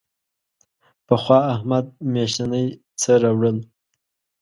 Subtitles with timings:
[1.07, 2.65] پخوا احمد میاشتنی
[3.01, 3.57] څه راوړل.